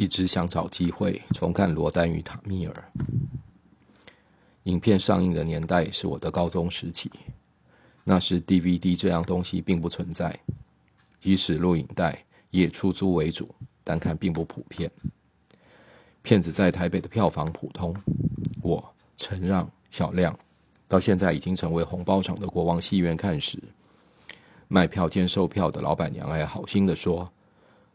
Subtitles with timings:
[0.00, 2.84] 一直想找机会重看《罗丹与塔米尔》。
[4.62, 7.10] 影片上映的年代是我的高中时期，
[8.02, 10.34] 那时 DVD 这样东西并不存在，
[11.18, 14.90] 即使录影带也出租为主，单看并不普遍。
[16.22, 17.94] 片子在台北的票房普通，
[18.62, 18.82] 我
[19.18, 20.34] 陈让、小亮
[20.88, 23.62] 到现在已经成为红包场的国王戏院看时，
[24.66, 27.30] 卖票兼售票的老板娘还好心的说：“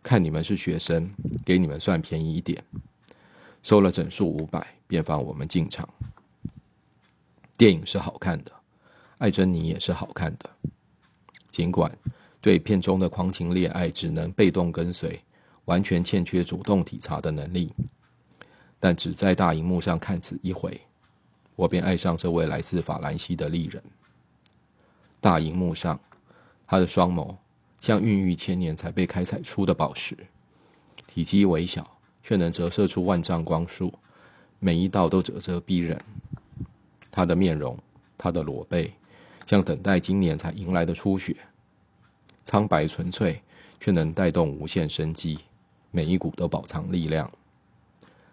[0.06, 1.12] 看你们是学生，
[1.44, 2.64] 给你们算便宜一点。”
[3.64, 5.90] 收了整数五百，便放我们进场。
[7.58, 8.52] 电影是好看的，
[9.18, 10.48] 艾珍妮也是好看的。
[11.50, 11.92] 尽管
[12.40, 15.20] 对片中的狂情恋爱只能被动跟随，
[15.66, 17.74] 完全欠缺主动体察的能力，
[18.80, 20.80] 但只在大荧幕上看此一回，
[21.56, 23.82] 我便爱上这位来自法兰西的丽人。
[25.20, 26.00] 大荧幕上，
[26.68, 27.36] 她的双眸
[27.86, 30.18] 像孕育千年才被开采出的宝石，
[31.06, 31.88] 体积微小
[32.24, 33.94] 却能折射出万丈光束，
[34.58, 36.04] 每一道都褶皱逼人。
[37.12, 37.78] 他的面容，
[38.18, 38.92] 他的裸背，
[39.46, 41.38] 像等待今年才迎来的初雪，
[42.44, 43.40] 苍白纯粹，
[43.80, 45.38] 却能带动无限生机，
[45.92, 47.32] 每一股都饱藏力量。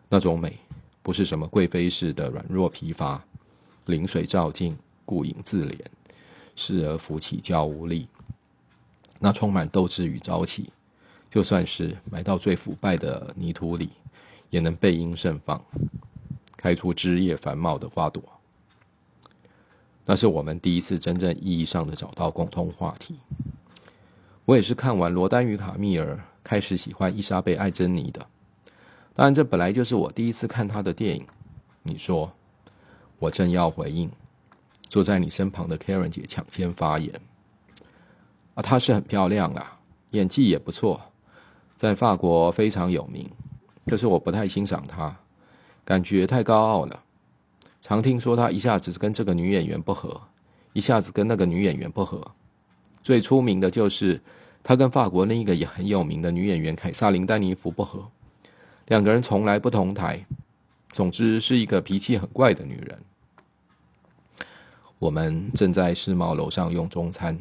[0.09, 0.59] 那种美，
[1.03, 3.23] 不是什么贵妃式的软弱疲乏，
[3.85, 5.79] 临水照镜，顾影自怜，
[6.57, 8.09] 失而浮起娇无力。
[9.25, 10.73] 那充满斗志与朝气，
[11.31, 13.91] 就算是埋到最腐败的泥土里，
[14.51, 15.64] 也能背阴盛放，
[16.56, 18.20] 开出枝叶繁茂的花朵。
[20.05, 23.14] 那是我们第一次真正意义上的找到共同话题。
[24.45, 28.27] 我也是看完《罗丹与卡密尔》开始喜欢伊莎贝·艾珍妮的。
[29.14, 31.25] 当然，这本来就是我第一次看她的电影。
[31.84, 32.33] 你说，
[33.20, 34.11] 我正要回应，
[34.89, 37.20] 坐在你身旁的 Karen 姐抢先发言。
[38.55, 39.78] 啊，她是很漂亮啊，
[40.11, 41.00] 演技也不错，
[41.77, 43.31] 在法国非常有名。
[43.86, 45.17] 可是我不太欣赏她，
[45.84, 47.03] 感觉太高傲了。
[47.80, 50.20] 常听说她一下子跟这个女演员不合，
[50.73, 52.20] 一下子跟那个女演员不合。
[53.02, 54.20] 最出名的就是
[54.62, 58.08] 她跟法国另一个也很有名的女演员凯撒琳·丹尼弗不合，
[58.86, 60.24] 两个人从来不同台。
[60.92, 63.02] 总之是一个脾气很怪的女人。
[64.98, 67.36] 我们正在世贸楼上用中餐，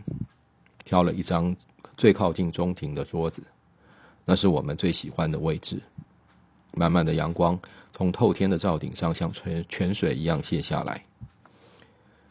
[0.91, 1.55] 挑了一张
[1.95, 3.41] 最靠近中庭的桌子，
[4.25, 5.81] 那是我们最喜欢的位置。
[6.73, 7.57] 满满的阳光
[7.93, 11.01] 从透天的罩顶上像泉泉水一样泻下来，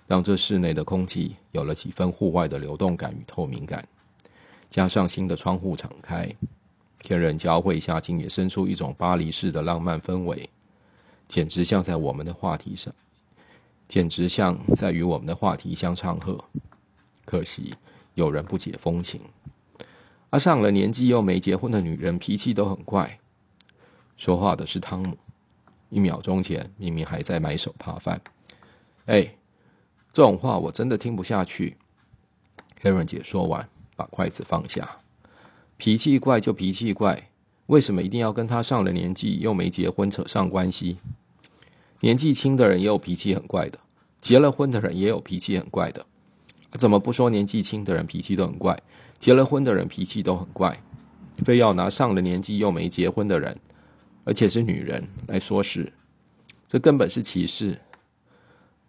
[0.07, 3.83] 让这室内的空气有了几分户外的流动感与透明感。
[4.71, 6.31] 加上新的窗户敞开，
[6.99, 10.47] 天人交汇下，竟也生出一种巴黎式的浪漫氛围，
[11.27, 12.93] 简直像在我们的话题上，
[13.89, 16.39] 简直像在与我们的话题相唱和。
[17.25, 17.73] 可惜
[18.15, 19.21] 有人不解风情，
[20.31, 23.19] 而上了年纪又没结婚的女人脾气都很怪。
[24.17, 25.17] 说话的是汤姆，
[25.89, 28.21] 一秒钟前明明还在买手扒饭。
[29.07, 29.35] 哎，
[30.13, 31.77] 这种话我真的听不下去。
[32.81, 34.99] Karen 姐说完，把筷子放下。
[35.77, 37.31] 脾气怪就脾气怪，
[37.67, 40.99] 为什么一定要跟他上了年纪又没结婚扯上关系？
[42.01, 43.79] 年纪轻的人也有脾气很怪的，
[44.21, 46.07] 结了婚的人也有脾气很怪的。
[46.73, 48.81] 怎么不说年纪轻的人脾气都很怪，
[49.19, 50.81] 结了婚的人脾气都很怪？
[51.45, 53.59] 非要拿上了年纪又没结婚的人？
[54.25, 55.93] 而且是女人来说事，
[56.69, 57.81] 这根本是歧视。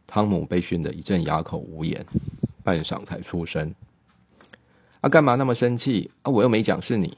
[0.05, 2.05] 汤姆被训得一阵哑口无言，
[2.63, 3.73] 半晌才出声
[4.99, 6.11] ：“啊，干嘛那么生气？
[6.23, 7.17] 啊，我又没讲是你。”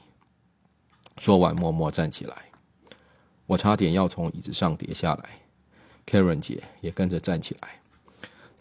[1.18, 2.36] 说完，默默站起来。
[3.46, 5.28] 我差点要从椅子上跌下来。
[6.06, 7.80] Karen 姐也跟着站起来。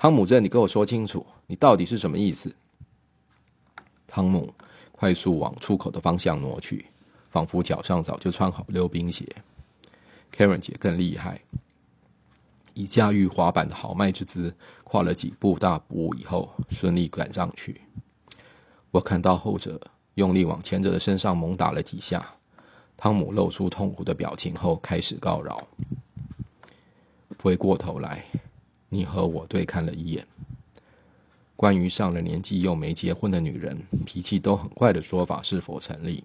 [0.03, 2.53] 汤姆，这你跟我说清楚，你到底是什么意思？
[4.06, 4.53] 汤姆
[4.91, 6.88] 快速往出口的方向挪去。
[7.31, 9.25] 仿佛脚上早就穿好溜冰鞋。
[10.36, 11.40] Karen 姐更厉害，
[12.74, 14.53] 以驾驭滑板的豪迈之姿，
[14.84, 17.80] 跨了几步大步以后，顺利赶上去。
[18.91, 19.80] 我看到后者
[20.16, 22.35] 用力往前者的身上猛打了几下，
[22.97, 25.66] 汤姆露出痛苦的表情后，开始告饶。
[27.41, 28.26] 回过头来，
[28.93, 30.25] 你和我对看了一眼。
[31.55, 33.75] 关于上了年纪又没结婚的女人
[34.05, 36.23] 脾气都很怪的说法，是否成立？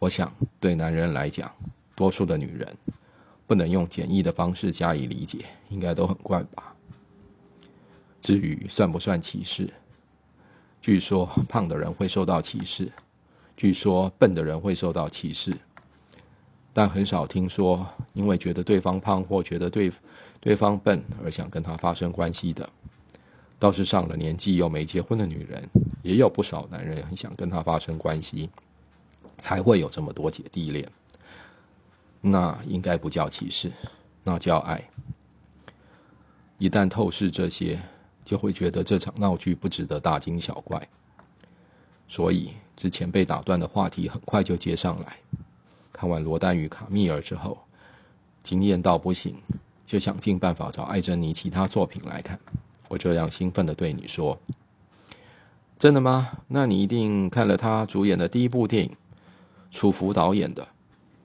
[0.00, 1.50] 我想，对男人来讲，
[1.94, 2.76] 多数的女人
[3.46, 6.74] 不能用简易的方式加以理解，应该都很怪吧。
[8.20, 9.72] 至于算不算歧视，
[10.80, 12.90] 据说胖的人会受到歧视，
[13.56, 15.56] 据说笨的人会受到歧视，
[16.74, 19.90] 但很少听说因为觉得对方胖或觉得对
[20.40, 22.68] 对方笨而想跟他发生关系的。
[23.58, 25.66] 倒是上了年纪又没结婚的女人，
[26.02, 28.50] 也有不少男人很想跟她发生关系。
[29.38, 30.90] 才会有这么多姐弟恋。
[32.20, 33.70] 那应该不叫歧视，
[34.22, 34.82] 那叫爱。
[36.56, 37.78] 一旦透视这些，
[38.24, 40.88] 就会觉得这场闹剧不值得大惊小怪。
[42.08, 45.18] 所以之前被打断的话题很快就接上来。
[45.94, 47.56] 看完罗丹与卡密尔之后，
[48.42, 49.36] 惊艳到不行，
[49.86, 52.36] 就想尽办法找艾珍妮其他作品来看。
[52.88, 54.36] 我这样兴奋的对你说
[55.78, 56.32] ：“真的吗？
[56.48, 58.90] 那你一定看了他主演的第一部电影，
[59.70, 60.66] 楚服导演的，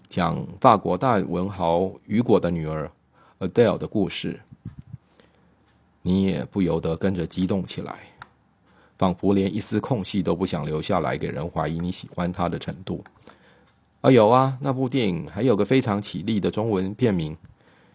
[0.08, 2.90] 讲法国大文豪雨果的女儿
[3.40, 4.40] Adele 的故事。
[6.04, 8.00] 你也不由得跟着激动起来，
[9.00, 13.04] 仿佛连一丝空隙都不想留下来，给人怀疑你喜欢他的程度。
[14.02, 17.36] 啊，有啊，那部电影还有个非常起立的中文片名，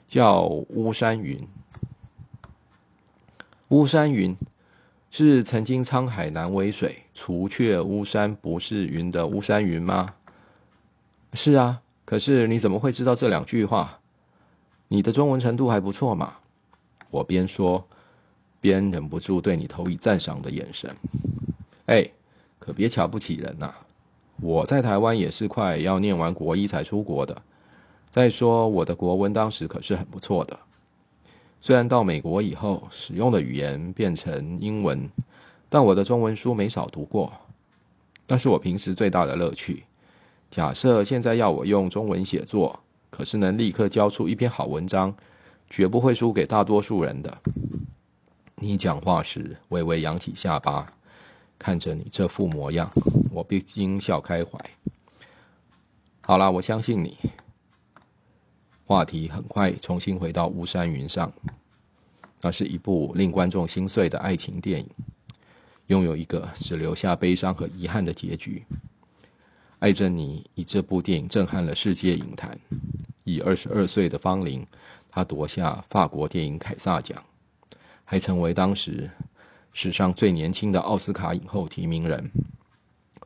[0.07, 1.39] 叫《巫山云》。”
[3.69, 4.37] 巫山云
[5.11, 10.15] 是曾经沧海难为水，除却巫山不是云的巫山云吗？
[11.33, 13.99] 是啊，可是你怎么会知道这两句话？
[14.89, 16.35] 你的中文程度还不错嘛。
[17.11, 17.89] 我边说
[18.61, 20.95] 边忍不住对你投以赞赏的眼神。
[21.87, 22.07] 哎，
[22.59, 23.75] 可别瞧不起人呐！
[24.41, 27.43] 我在台湾也是快要念完国一才出国的。
[28.11, 30.59] 再说我的国文当时可是很不错的。
[31.61, 35.09] 虽然到美国以后使用的语言变成英文，
[35.69, 37.33] 但我的中文书没少读过，
[38.27, 39.85] 那是我平时最大的乐趣。
[40.51, 42.79] 假设现在要我用中文写作，
[43.11, 45.15] 可是能立刻交出一篇好文章，
[45.71, 47.39] 绝不会输给大多数人的。
[48.57, 50.93] 你讲话时微微扬起下巴，
[51.59, 52.91] 看着你这副模样，
[53.31, 54.59] 我不禁笑开怀。
[56.21, 57.17] 好啦，我相信你。
[58.87, 61.33] 话题很快重新回到巫山云上，
[62.43, 64.91] 那是一部令观众心碎的爱情电影，
[65.87, 68.63] 拥有一个只留下悲伤和遗憾的结局。
[69.79, 72.59] 艾珍妮以这部电影震撼了世界影坛，
[73.25, 74.67] 以二十二岁的芳龄，
[75.11, 77.23] 她夺下法国电影凯撒奖，
[78.05, 79.11] 还成为当时
[79.75, 82.31] 史上最年轻的奥斯卡影后提名人。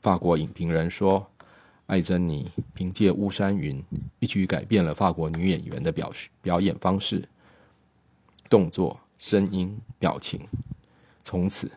[0.03, 1.25] 法国影评人说。
[1.89, 3.83] 艾珍妮凭借《巫山云》
[4.19, 6.13] 一举改变了法国女演员的表
[6.43, 7.27] 表演方式、
[8.51, 10.47] 动作、声音、表情。
[11.25, 11.71] 从此，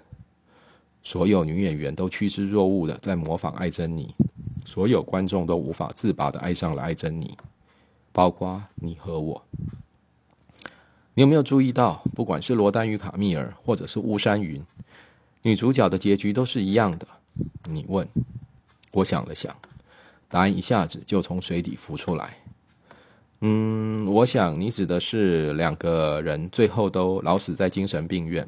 [1.02, 4.14] 所有女演员都趋之若鹜的在模仿艾珍妮，
[4.66, 7.38] 所有观众都无法自拔的爱上了艾珍妮，
[8.12, 9.42] 包括你和我。
[11.14, 14.62] 你有没有注意到，不管是罗丹与卡密尔，或者是《巫山云》，
[15.42, 17.06] 女主角的结局都是一样的？
[17.70, 18.08] 你问，
[18.92, 19.56] 我想了想。
[20.30, 22.38] 答案一下子就从水底浮出来。
[23.42, 28.48] 嗯，我想你指的是两个人最后都老死在精神病院。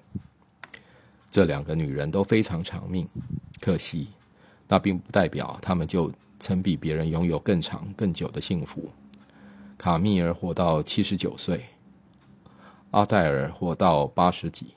[1.30, 3.06] 这两个女人都非常长命，
[3.60, 4.08] 可惜，
[4.70, 6.10] 那并不代表她们就
[6.40, 8.90] 曾比别人拥有更长更久的幸福。
[9.78, 11.66] 卡密尔活到七十九岁，
[12.94, 14.76] 阿黛尔活到八十几。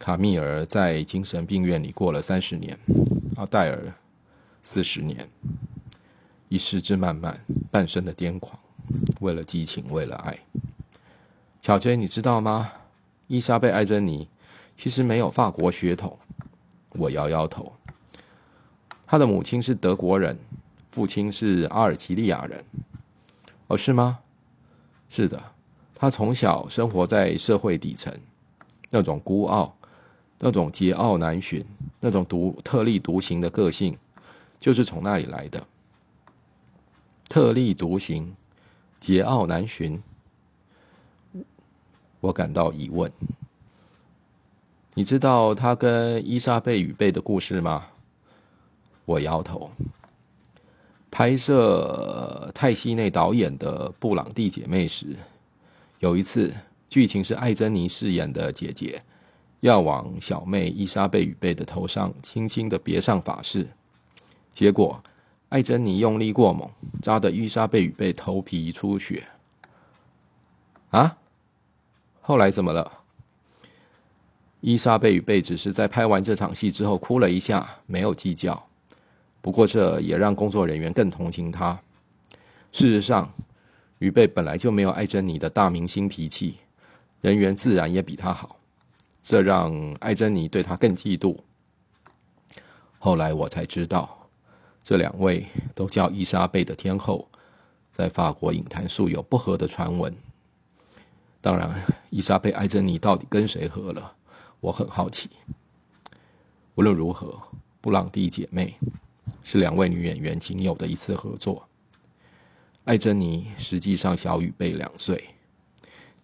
[0.00, 2.76] 卡密尔在精神病院里过了三十年，
[3.36, 3.92] 阿黛尔。
[4.64, 5.28] 四十年，
[6.48, 7.38] 一世之漫漫，
[7.70, 8.58] 半生的癫狂，
[9.20, 10.36] 为了激情，为了爱。
[11.62, 12.72] 小娟，你知道吗？
[13.28, 14.28] 伊莎贝·艾珍妮
[14.76, 16.18] 其实没有法国血统。
[16.94, 17.72] 我摇摇头。
[19.06, 20.36] 她的母亲是德国人，
[20.90, 22.64] 父亲是阿尔及利亚人。
[23.68, 24.18] 哦，是吗？
[25.08, 25.40] 是的。
[25.98, 28.12] 他从小生活在社会底层，
[28.90, 29.74] 那种孤傲，
[30.38, 31.64] 那种桀骜难驯，
[31.98, 33.96] 那种独特立独行的个性。
[34.58, 35.66] 就是从那里来的，
[37.28, 38.34] 特立独行，
[39.00, 40.02] 桀骜难驯。
[42.20, 43.10] 我感到疑问。
[44.94, 47.86] 你知道他跟伊莎贝与贝的故事吗？
[49.04, 49.70] 我摇头。
[51.10, 55.16] 拍摄泰西内导演的《布朗蒂姐妹》时，
[55.98, 56.54] 有一次
[56.88, 59.02] 剧情是艾珍妮饰演的姐姐
[59.60, 63.66] 要往小妹伊莎贝与贝的头上轻轻的别上法式。
[64.52, 65.02] 结果，
[65.48, 66.70] 艾珍妮用力过猛，
[67.02, 69.26] 扎的伊莎贝与贝头皮出血。
[70.90, 71.16] 啊！
[72.20, 72.90] 后来怎么了？
[74.60, 78.66] 伊莎贝与贝只是在拍完这场戏之后哭了一下，没有计较。
[79.40, 81.78] 不过这也让工作人员更同情他。
[82.72, 83.30] 事实上，
[83.98, 86.56] 于贝本来就没有艾珍妮的大明星脾气，
[87.20, 88.56] 人缘自然也比他好，
[89.22, 91.36] 这让艾珍妮对他更嫉妒。
[92.98, 94.12] 后来我才知道。
[94.88, 97.28] 这两位都叫伊莎贝的天后，
[97.90, 100.14] 在法国影坛素有不和的传闻。
[101.40, 101.74] 当然，
[102.10, 104.12] 伊莎贝艾珍妮到底跟谁和了？
[104.60, 105.28] 我很好奇。
[106.76, 107.36] 无论如何，
[107.80, 108.76] 布朗蒂姐妹
[109.42, 111.66] 是两位女演员仅有的一次合作。
[112.86, 115.30] 艾珍妮实际上小于贝两岁。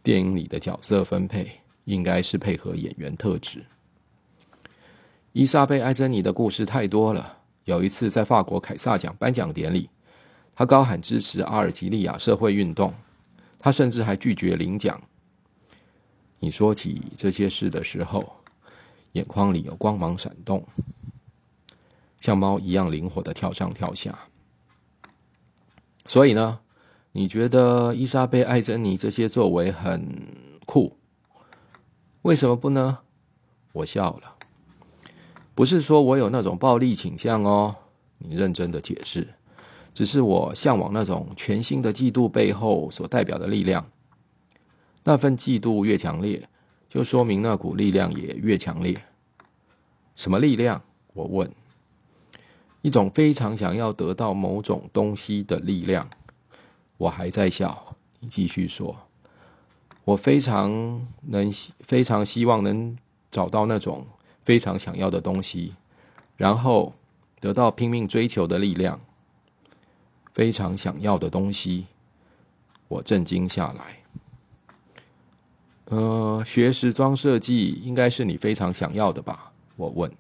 [0.01, 1.51] 电影里的角色分配
[1.87, 3.65] 应该是配合演员特质。
[5.33, 7.37] 伊莎贝·艾珍妮的故事太多了。
[7.65, 9.91] 有一次在法国凯撒奖颁奖典礼，
[10.55, 12.95] 她高喊支持阿尔及利亚社会运动，
[13.59, 15.03] 她甚至还拒绝领奖。
[16.39, 18.37] 你说起这些事的时候，
[19.13, 20.65] 眼眶里有光芒闪动，
[22.21, 24.17] 像猫一样灵活的跳上跳下。
[26.05, 26.61] 所以呢，
[27.13, 30.07] 你觉得伊莎贝·艾珍妮这些作为很
[30.67, 30.97] 酷？
[32.23, 32.99] 为什么不呢？
[33.73, 34.37] 我笑了，
[35.55, 37.77] 不是说我有那种暴力倾向哦。
[38.19, 39.29] 你认真的解释，
[39.95, 43.85] 只是我向往那种全新的嫉妒背后所代表的力量。
[45.05, 46.49] 那份嫉妒越强烈，
[46.89, 49.03] 就说明那股力量也越强烈。
[50.15, 50.83] 什么力量？
[51.15, 51.51] 我问。
[52.83, 56.09] 一种非常想要得到某种东西的力量。
[56.99, 57.97] 我还在笑。
[58.21, 58.95] 你继续说。
[60.05, 60.71] 我非常
[61.23, 62.97] 能，非常希望能
[63.31, 64.07] 找到那种
[64.45, 65.75] 非常想要的东西，
[66.37, 66.93] 然后
[67.41, 69.01] 得到拼命追求的力量。
[70.33, 71.87] 非常想要的东西。
[72.89, 74.03] 我震惊下来。
[75.87, 79.53] 呃，学时装设计应该是你非常想要的吧？
[79.77, 80.11] 我问。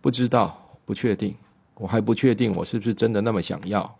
[0.00, 1.36] 不知道，不确定，
[1.76, 3.96] 我还不确定我是不是真的那么想要。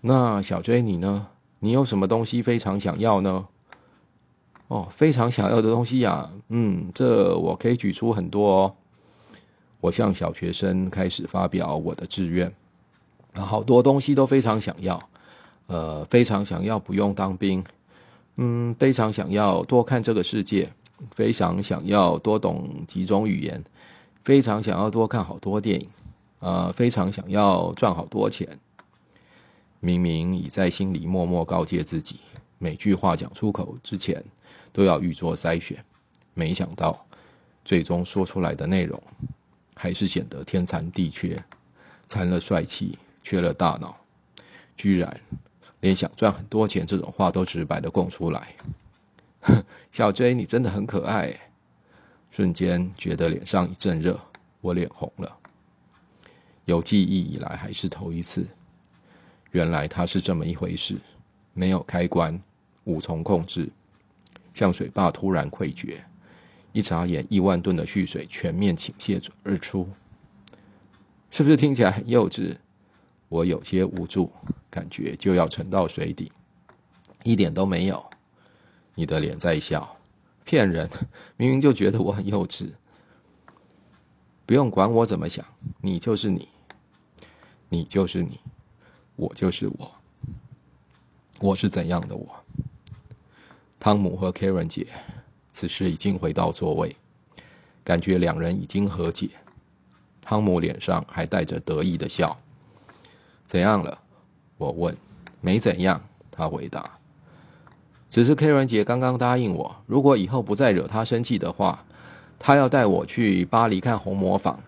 [0.00, 1.28] 那小 J 你呢？
[1.58, 3.46] 你有什么东西非常想要呢？
[4.68, 8.74] 哦，非常想要的东西呀，嗯，这我可以举出很多哦。
[9.80, 12.52] 我向小学生开始发表我的志愿，
[13.34, 15.00] 好多东西都非常想要，
[15.68, 17.64] 呃，非常想要不用当兵。
[18.36, 20.70] 嗯，非常想要多看这个世界，
[21.12, 23.62] 非常想要多懂几种语言，
[24.24, 25.88] 非常想要多看好多电影，
[26.40, 28.58] 呃，非常想要赚好多钱。
[29.80, 32.20] 明明已在心里默默告诫自己，
[32.58, 34.24] 每句话讲出口之前
[34.72, 35.84] 都要预做筛选，
[36.34, 37.06] 没想到
[37.64, 39.00] 最终说出来的内容，
[39.74, 41.42] 还是显得天残地缺，
[42.06, 43.96] 残了帅气，缺了大脑，
[44.76, 45.20] 居然。
[45.80, 48.54] 连想赚很多钱这种话都直白的供出来，
[49.92, 51.38] 小 J 你真的很可爱，
[52.30, 54.18] 瞬间觉得脸上一阵热，
[54.62, 55.36] 我脸红了。
[56.66, 58.46] 有记忆以来还是头一次，
[59.52, 60.96] 原来它是这么一回事，
[61.54, 62.38] 没有开关，
[62.84, 63.68] 无从控制，
[64.52, 66.04] 像水坝突然溃决，
[66.72, 69.88] 一眨眼亿万吨的蓄水全面倾泻而出，
[71.30, 72.56] 是不是听起来很幼稚？
[73.28, 74.30] 我有些无助，
[74.68, 76.30] 感觉就要沉到水底，
[77.22, 78.04] 一点都没有。
[78.96, 79.96] 你的脸在笑，
[80.44, 80.88] 骗人！
[81.36, 82.70] 明明就觉得我很幼稚。
[84.44, 85.44] 不用管我怎么想，
[85.80, 86.48] 你就是你，
[87.68, 88.40] 你就是你，
[89.16, 89.90] 我就是我。
[91.40, 92.26] 我是怎样的我？
[93.78, 94.86] 汤姆和 Karen 姐
[95.52, 96.96] 此时已经回到座位，
[97.84, 99.30] 感觉两人已经和解。
[100.20, 102.36] 汤姆脸上还带着得意的笑。
[103.46, 103.98] 怎样了？
[104.58, 104.96] 我问。
[105.42, 106.98] 没怎样，他回答。
[108.10, 111.84] 只是 Karen 姐刚刚答应我，如果以后不再惹她生气的话，
[112.38, 114.58] 她要带我去巴黎看红磨坊。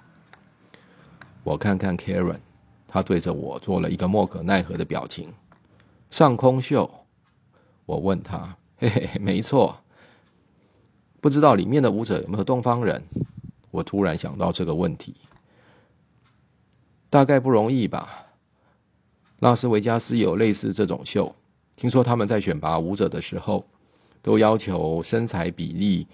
[1.43, 2.39] 我看看 Karen，
[2.89, 5.33] 他对着我做了一个莫可奈何的表情。
[6.11, 6.91] 上空秀？
[7.87, 8.57] 我问他。
[8.79, 9.79] 嘿嘿，没错。
[11.21, 13.03] 不知道里面的舞者有没有东方人？
[13.71, 15.15] 我突然想到这个问题。
[17.11, 18.27] 大概不容易吧。
[19.41, 21.35] 拉斯维加斯有类似这种秀，
[21.77, 23.65] 听说他们在选拔舞者的时候，
[24.23, 26.07] 都要求身材比例、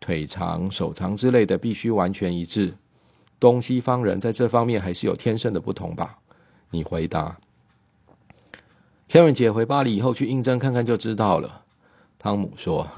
[0.00, 2.74] 腿长、手长之类的必须完全一致。
[3.38, 6.18] 东西方人在这方面还是有天生的不同吧？
[6.72, 7.38] 你回答。
[9.08, 11.62] Karen 姐回巴黎以后去应征看看就知道了。
[12.18, 12.88] 汤姆说：“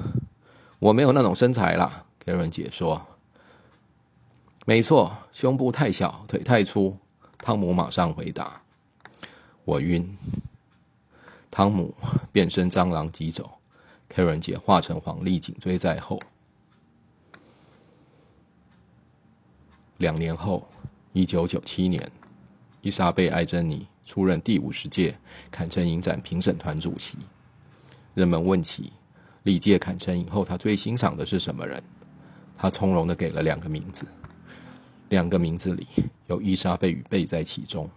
[0.79, 2.05] 我没有那种身材啦。
[2.25, 3.05] ”Karen 姐说
[4.65, 6.97] ：“没错，胸部太小，腿太粗。”
[7.39, 8.63] 汤姆马上回答。
[9.65, 10.17] 我晕，
[11.51, 11.93] 汤姆
[12.31, 13.51] 变身蟑螂急走
[14.09, 16.21] ，Karen 姐化成黄鹂紧追在后。
[19.97, 20.67] 两年后，
[21.13, 22.11] 一九九七年，
[22.85, 25.17] 伊莎贝·艾珍妮出任第五十届
[25.51, 27.17] 坎城影展评审团主席。
[28.13, 28.93] 人们问起
[29.43, 31.83] 历届坎城影后，她最欣赏的是什么人？
[32.59, 34.07] 她从容的给了两个名字，
[35.09, 35.87] 两个名字里
[36.27, 37.89] 有伊莎贝与贝在其中。